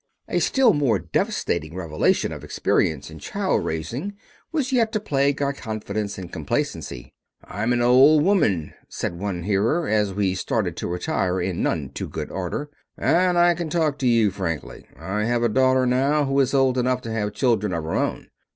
A 0.27 0.39
still 0.39 0.73
more 0.73 0.97
devastating 0.97 1.75
revelation 1.75 2.31
of 2.31 2.43
experience 2.43 3.11
in 3.11 3.19
child 3.19 3.63
raising 3.63 4.15
was 4.51 4.71
yet 4.71 4.91
to 4.93 4.99
plague 4.99 5.43
our 5.43 5.53
confidence 5.53 6.17
and 6.17 6.33
complacency. 6.33 7.13
"I'm 7.43 7.71
an 7.71 7.83
old 7.83 8.23
woman," 8.23 8.73
said 8.89 9.19
one 9.19 9.43
hearer, 9.43 9.87
as 9.87 10.11
we 10.11 10.33
started 10.33 10.75
to 10.77 10.87
retire 10.87 11.39
in 11.39 11.61
none 11.61 11.89
too 11.89 12.07
good 12.09 12.31
order, 12.31 12.71
"and 12.97 13.37
I 13.37 13.53
can 13.53 13.69
talk 13.69 13.99
to 13.99 14.07
you 14.07 14.31
frankly. 14.31 14.87
I 14.99 15.25
have 15.25 15.43
a 15.43 15.47
daughter 15.49 15.85
now 15.85 16.25
who 16.25 16.39
is 16.39 16.55
old 16.55 16.79
enough 16.79 17.01
to 17.01 17.11
have 17.13 17.33
children 17.33 17.71
of 17.71 17.83
her 17.83 17.93
own. 17.93 18.31